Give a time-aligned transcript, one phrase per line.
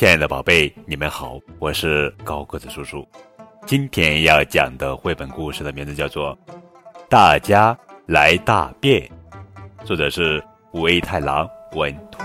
[0.00, 3.06] 亲爱的宝贝，你们好，我是高个子叔叔。
[3.66, 6.34] 今天要讲的绘本故事的名字叫做
[7.10, 9.06] 《大家来大便》，
[9.84, 10.42] 作者是
[10.72, 12.22] 武太郎文图。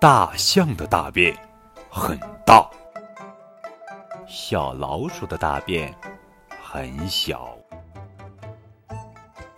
[0.00, 1.32] 大象的大便
[1.88, 2.68] 很大，
[4.26, 5.94] 小老鼠的大便
[6.60, 7.56] 很小。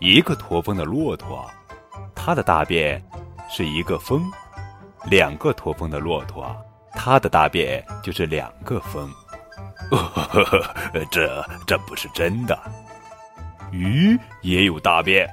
[0.01, 1.51] 一个驼峰的骆驼，
[2.15, 3.03] 它的大便。
[3.53, 4.23] 是一个风，
[5.07, 6.57] 两个驼峰的骆驼，
[6.93, 9.13] 它的大便就是两个风。
[9.91, 12.57] 呵呵呵这这不是真的。
[13.73, 15.29] 鱼也有大便，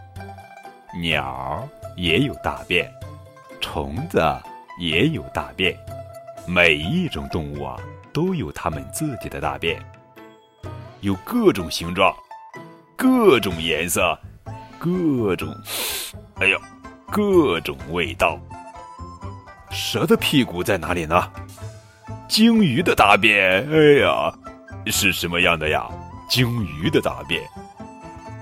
[0.99, 2.91] 鸟也有大便，
[3.61, 4.19] 虫子
[4.79, 5.77] 也有大便，
[6.47, 7.77] 每一种动物啊
[8.11, 9.79] 都有它们自己的大便，
[11.01, 12.11] 有各种形状，
[12.95, 14.17] 各种颜色，
[14.79, 15.55] 各种……
[16.39, 16.59] 哎呦！
[17.11, 18.39] 各种味道。
[19.69, 21.29] 蛇的屁股在哪里呢？
[22.27, 24.33] 鲸鱼的大便，哎呀，
[24.87, 25.87] 是什么样的呀？
[26.29, 27.41] 鲸鱼的大便，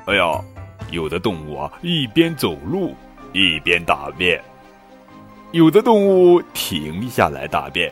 [0.05, 0.41] 哎呀，
[0.89, 2.95] 有的动物啊，一边走路
[3.31, 4.39] 一边大便；
[5.51, 7.91] 有的动物停下来大便；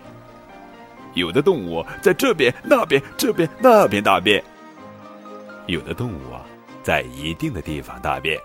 [1.14, 4.42] 有的动物在这边那边这边那边大便；
[5.68, 6.42] 有的动物啊，
[6.82, 8.40] 在一定的地方大便。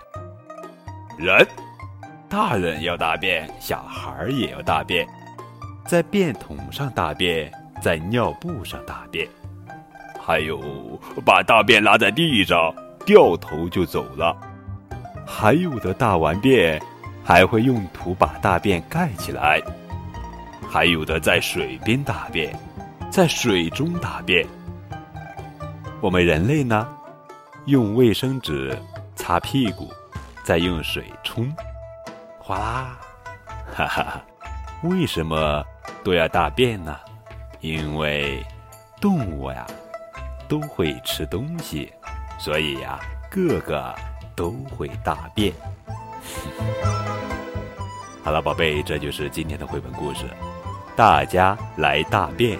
[1.17, 1.47] 人。
[2.29, 5.07] 大人要大便，小孩儿也要大便，
[5.87, 9.27] 在便桶上大便，在尿布上大便，
[10.21, 10.61] 还有
[11.25, 12.71] 把大便拉在地上，
[13.03, 14.37] 掉头就走了。
[15.25, 16.79] 还有的大完便，
[17.23, 19.59] 还会用土把大便盖起来。
[20.69, 22.55] 还有的在水边大便，
[23.09, 24.45] 在水中大便。
[25.99, 26.87] 我们人类呢，
[27.65, 28.77] 用卫生纸
[29.15, 29.91] 擦屁股，
[30.43, 31.51] 再用水冲。
[32.49, 32.97] 哗啦，
[33.75, 34.23] 哈哈哈！
[34.81, 35.63] 为什么
[36.03, 36.97] 都要大便呢？
[37.59, 38.43] 因为
[38.99, 39.67] 动物呀
[40.47, 41.93] 都会吃东西，
[42.39, 42.99] 所以呀
[43.29, 43.93] 个个
[44.35, 45.53] 都会大便。
[48.25, 50.25] 好了，宝贝，这就是今天的绘本故事。
[50.95, 52.57] 大家来大便，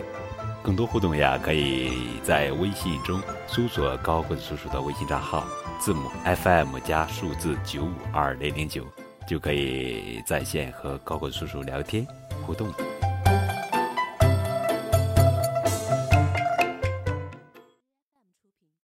[0.62, 5.44] 更多互动呀，可以在微信中搜索高个子叔叔的微信账号，
[5.80, 8.86] 字母 FM 加数字九五二零零九。
[9.30, 12.04] 就可以在线和高个叔叔聊天
[12.48, 12.89] 互动。